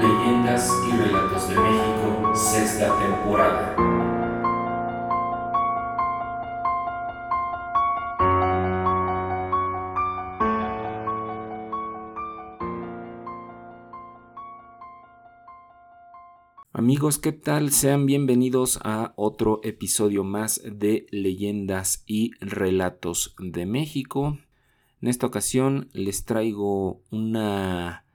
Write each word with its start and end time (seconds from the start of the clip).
Leyendas 0.00 0.70
y 0.88 0.96
Relatos 0.96 1.48
de 1.50 1.56
México, 1.56 2.32
sexta 2.34 2.98
temporada. 2.98 3.76
Amigos, 16.72 17.18
¿qué 17.18 17.32
tal? 17.32 17.70
Sean 17.70 18.06
bienvenidos 18.06 18.80
a 18.82 19.12
otro 19.16 19.60
episodio 19.64 20.24
más 20.24 20.62
de 20.64 21.04
Leyendas 21.10 22.04
y 22.06 22.30
Relatos 22.40 23.34
de 23.38 23.66
México. 23.66 24.38
En 25.02 25.08
esta 25.08 25.26
ocasión 25.26 25.90
les 25.92 26.24
traigo 26.24 27.02
una 27.10 28.06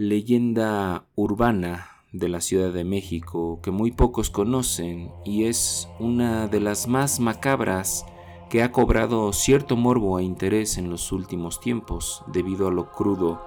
leyenda 0.00 1.04
urbana 1.14 1.90
de 2.10 2.30
la 2.30 2.40
Ciudad 2.40 2.72
de 2.72 2.84
México 2.84 3.60
que 3.62 3.70
muy 3.70 3.90
pocos 3.90 4.30
conocen 4.30 5.12
y 5.26 5.44
es 5.44 5.90
una 5.98 6.48
de 6.48 6.58
las 6.58 6.88
más 6.88 7.20
macabras 7.20 8.06
que 8.48 8.62
ha 8.62 8.72
cobrado 8.72 9.30
cierto 9.34 9.76
morbo 9.76 10.18
e 10.18 10.22
interés 10.22 10.78
en 10.78 10.88
los 10.88 11.12
últimos 11.12 11.60
tiempos 11.60 12.24
debido 12.28 12.66
a 12.66 12.70
lo 12.70 12.90
crudo 12.92 13.42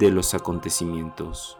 de 0.00 0.10
los 0.10 0.34
acontecimientos. 0.34 1.58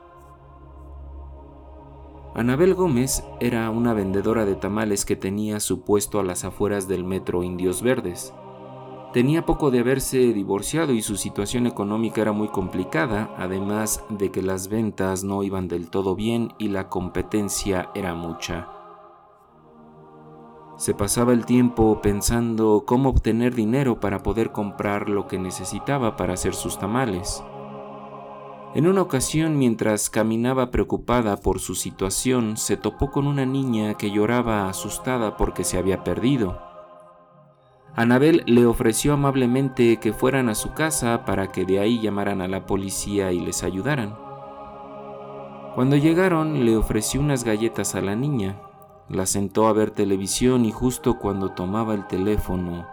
Anabel 2.34 2.75
Gómez 2.75 3.23
era 3.39 3.70
una 3.70 3.95
vendedora 3.95 4.45
de 4.45 4.56
tamales 4.56 5.05
que 5.05 5.14
tenía 5.14 5.61
su 5.61 5.83
puesto 5.83 6.19
a 6.19 6.25
las 6.25 6.42
afueras 6.42 6.89
del 6.89 7.05
metro 7.05 7.45
Indios 7.45 7.83
Verdes 7.83 8.34
Tenía 9.12 9.44
poco 9.44 9.70
de 9.70 9.80
haberse 9.80 10.32
divorciado 10.32 10.94
y 10.94 11.02
su 11.02 11.16
situación 11.16 11.66
económica 11.66 12.22
era 12.22 12.32
muy 12.32 12.48
complicada, 12.48 13.34
además 13.36 14.02
de 14.08 14.30
que 14.30 14.41
las 14.41 14.68
ventas 14.68 15.22
no 15.22 15.42
iban 15.42 15.68
del 15.68 15.91
todo 15.91 16.14
bien 16.14 16.55
y 16.56 16.68
la 16.68 16.88
competencia 16.88 17.90
era 17.94 18.14
mucha. 18.14 18.70
Se 20.78 20.94
pasaba 20.94 21.34
el 21.34 21.44
tiempo 21.44 22.00
pensando 22.00 22.84
cómo 22.86 23.10
obtener 23.10 23.55
dinero 23.55 24.00
para 24.00 24.22
poder 24.22 24.50
comprar 24.50 25.10
lo 25.10 25.28
que 25.28 25.38
necesitaba 25.38 26.16
para 26.16 26.33
hacer 26.33 26.55
sus 26.55 26.78
tamales. 26.78 27.44
En 28.74 28.86
una 28.86 29.02
ocasión, 29.02 29.58
mientras 29.58 30.08
caminaba 30.08 30.70
preocupada 30.70 31.36
por 31.36 31.60
su 31.60 31.74
situación, 31.74 32.56
se 32.56 32.78
topó 32.78 33.10
con 33.10 33.27
una 33.27 33.44
niña 33.44 33.92
que 33.98 34.10
lloraba 34.10 34.70
asustada 34.70 35.36
porque 35.36 35.64
se 35.64 35.77
había 35.77 36.02
perdido. 36.02 36.72
Anabel 37.95 38.43
le 38.47 38.65
ofreció 38.65 39.12
amablemente 39.12 39.98
que 39.98 40.15
fueran 40.15 40.48
a 40.48 40.55
su 40.55 40.73
casa 40.73 41.27
para 41.27 41.53
que 41.53 41.67
de 41.67 41.79
ahí 41.79 42.01
llamaran 42.01 42.41
a 42.41 42.48
la 42.48 42.65
policía 42.65 43.33
y 43.33 43.41
les 43.41 43.62
ayudaran. 43.62 44.17
Cuando 45.75 45.97
llegaron 45.97 46.65
le 46.65 46.77
ofreció 46.77 47.20
unas 47.20 47.45
galletas 47.45 47.95
a 47.95 48.01
la 48.01 48.17
niña, 48.17 48.63
la 49.11 49.27
sentó 49.27 49.67
a 49.67 49.75
ver 49.75 49.91
televisión 49.91 50.65
y 50.65 50.73
justo 50.73 51.19
cuando 51.19 51.51
tomaba 51.51 51.93
el 51.93 52.07
teléfono 52.07 52.87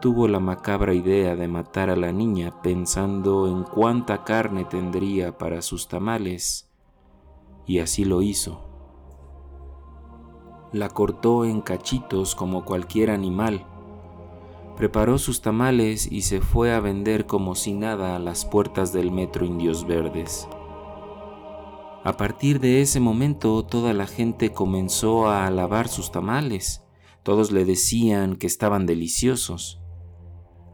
tuvo 0.00 0.28
la 0.28 0.40
macabra 0.40 0.92
idea 0.92 1.34
de 1.34 1.48
matar 1.48 1.88
a 1.88 1.96
la 1.96 2.12
niña 2.12 2.52
pensando 2.62 3.46
en 3.46 3.62
cuánta 3.62 4.22
carne 4.22 4.64
tendría 4.64 5.38
para 5.38 5.62
sus 5.62 5.88
tamales 5.88 6.68
y 7.64 7.78
así 7.78 8.04
lo 8.04 8.22
hizo. 8.22 8.68
La 10.72 10.88
cortó 10.88 11.44
en 11.44 11.60
cachitos 11.62 12.34
como 12.34 12.64
cualquier 12.64 13.10
animal 13.10 13.64
preparó 14.76 15.18
sus 15.18 15.40
tamales 15.40 16.10
y 16.10 16.22
se 16.22 16.40
fue 16.40 16.72
a 16.72 16.80
vender 16.80 17.26
como 17.26 17.54
si 17.54 17.72
nada 17.72 18.16
a 18.16 18.18
las 18.18 18.44
puertas 18.44 18.92
del 18.92 19.10
metro 19.10 19.44
Indios 19.44 19.86
Verdes. 19.86 20.48
A 22.04 22.16
partir 22.16 22.60
de 22.60 22.82
ese 22.82 23.00
momento 23.00 23.64
toda 23.64 23.94
la 23.94 24.06
gente 24.06 24.52
comenzó 24.52 25.28
a 25.28 25.46
alabar 25.46 25.88
sus 25.88 26.12
tamales. 26.12 26.82
Todos 27.22 27.50
le 27.50 27.64
decían 27.64 28.36
que 28.36 28.46
estaban 28.46 28.84
deliciosos. 28.84 29.80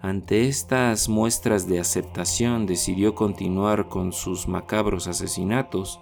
Ante 0.03 0.49
estas 0.49 1.09
muestras 1.09 1.69
de 1.69 1.79
aceptación 1.79 2.67
decidió 2.67 3.15
continuar 3.15 3.89
con 3.89 4.13
sus 4.13 4.49
macabros 4.49 5.07
asesinatos. 5.07 6.01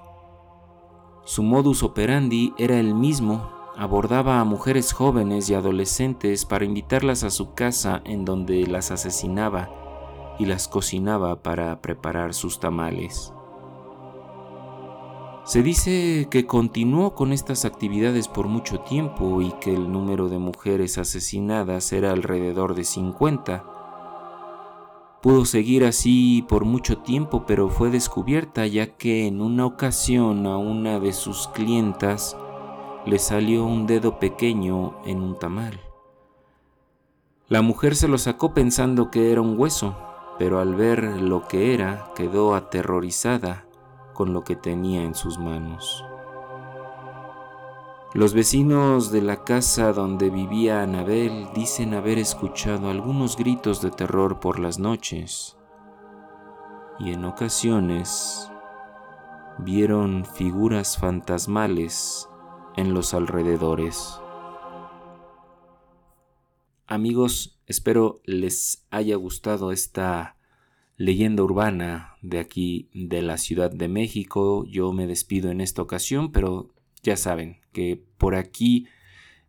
Su 1.25 1.42
modus 1.42 1.82
operandi 1.82 2.54
era 2.56 2.78
el 2.78 2.94
mismo 2.94 3.58
abordaba 3.78 4.41
a 4.41 4.44
mujeres 4.44 4.93
jóvenes 4.93 5.49
y 5.49 5.55
adolescentes 5.55 6.44
para 6.44 6.65
invitarlas 6.65 7.22
a 7.22 7.31
su 7.31 7.55
casa 7.55 8.03
en 8.05 8.25
donde 8.25 8.66
las 8.66 8.91
asesinaba 8.91 9.71
y 10.41 10.47
las 10.47 10.66
cocinaba 10.66 11.43
para 11.44 11.81
preparar 11.81 12.34
sus 12.34 12.59
tamales. 12.59 13.33
Se 15.44 15.62
dice 15.62 16.27
que 16.28 16.44
continuó 16.44 17.15
con 17.15 17.33
estas 17.33 17.65
actividades 17.65 18.27
por 18.27 18.49
mucho 18.49 18.81
tiempo 18.81 19.41
y 19.41 19.53
que 19.61 19.72
el 19.72 19.93
número 19.93 20.28
de 20.28 20.39
mujeres 20.39 20.99
asesinadas 20.99 21.93
era 21.93 22.10
alrededor 22.10 22.75
de 22.75 22.83
50. 22.83 23.65
Pudo 25.22 25.45
seguir 25.45 25.84
así 25.84 26.45
por 26.49 26.65
mucho 26.65 26.99
tiempo, 26.99 27.45
pero 27.47 27.69
fue 27.69 27.91
descubierta 27.91 28.66
ya 28.66 28.97
que 28.97 29.28
en 29.28 29.41
una 29.41 29.66
ocasión 29.66 30.47
a 30.49 30.59
una 30.59 30.99
de 30.99 31.12
sus 31.12 31.47
clientas 31.49 32.37
le 33.06 33.19
salió 33.19 33.64
un 33.64 33.86
dedo 33.86 34.19
pequeño 34.19 34.97
en 35.04 35.22
un 35.22 35.38
tamal. 35.38 35.81
La 37.48 37.62
mujer 37.62 37.97
se 37.97 38.09
lo 38.09 38.19
sacó 38.19 38.53
pensando 38.53 39.10
que 39.10 39.32
era 39.32 39.41
un 39.41 39.59
hueso, 39.59 39.97
pero 40.38 40.60
al 40.60 40.75
ver 40.75 41.03
lo 41.03 41.48
que 41.48 41.75
era 41.75 42.12
quedó 42.14 42.54
aterrorizada 42.54 43.64
con 44.12 44.32
lo 44.32 44.44
que 44.44 44.56
tenía 44.56 45.03
en 45.03 45.14
sus 45.14 45.38
manos. 45.38 46.04
Los 48.14 48.34
vecinos 48.34 49.12
de 49.12 49.22
la 49.22 49.44
casa 49.44 49.92
donde 49.92 50.30
vivía 50.30 50.82
Anabel 50.82 51.48
dicen 51.54 51.94
haber 51.94 52.19
escuchado 52.19 52.91
algunos 52.91 53.36
gritos 53.36 53.82
de 53.82 53.91
terror 53.91 54.41
por 54.41 54.59
las 54.59 54.78
noches 54.78 55.56
y 56.98 57.12
en 57.12 57.25
ocasiones 57.25 58.50
vieron 59.59 60.25
figuras 60.25 60.97
fantasmales 60.97 62.28
en 62.78 62.94
los 62.94 63.12
alrededores. 63.12 64.21
Amigos, 66.87 67.61
espero 67.66 68.21
les 68.25 68.87
haya 68.91 69.16
gustado 69.16 69.72
esta 69.72 70.37
leyenda 70.97 71.43
urbana 71.43 72.15
de 72.22 72.39
aquí 72.39 72.89
de 72.94 73.21
la 73.22 73.37
Ciudad 73.37 73.72
de 73.72 73.89
México. 73.89 74.65
Yo 74.65 74.93
me 74.93 75.09
despido 75.09 75.50
en 75.50 75.61
esta 75.61 75.83
ocasión, 75.83 76.31
pero 76.31 76.72
ya 77.03 77.16
saben 77.16 77.59
que 77.72 78.00
por 78.16 78.37
aquí 78.37 78.87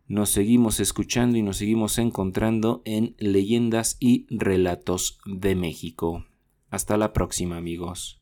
nos 0.08 0.30
seguimos 0.30 0.80
escuchando 0.80 1.38
y 1.38 1.42
nos 1.42 1.58
seguimos 1.58 1.98
encontrando 1.98 2.82
en 2.84 3.14
leyendas 3.18 3.96
y 4.00 4.26
relatos 4.28 5.20
de 5.24 5.54
México. 5.54 6.26
Hasta 6.68 6.96
la 6.96 7.12
próxima 7.12 7.58
amigos. 7.58 8.19